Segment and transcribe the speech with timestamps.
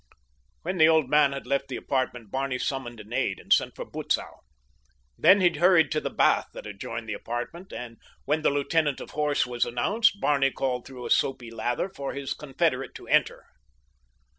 [0.63, 3.85] When the old man had left the apartment Barney summoned an aide and sent for
[3.85, 4.39] Butzow.
[5.15, 9.11] Then he hurried to the bath that adjoined the apartment, and when the lieutenant of
[9.11, 13.45] horse was announced Barney called through a soapy lather for his confederate to enter.